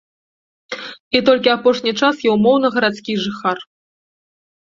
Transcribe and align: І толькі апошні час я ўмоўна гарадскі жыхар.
І 1.17 1.21
толькі 1.27 1.49
апошні 1.57 1.91
час 2.01 2.15
я 2.29 2.33
ўмоўна 2.37 2.67
гарадскі 2.77 3.13
жыхар. 3.27 3.57